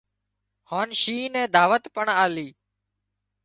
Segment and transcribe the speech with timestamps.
[0.71, 2.47] هانَ شينهن نين دعوت پڻ آلي